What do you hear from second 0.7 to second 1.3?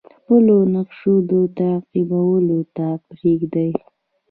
نقشو